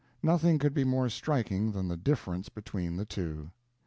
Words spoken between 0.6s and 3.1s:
be more striking than the difference between the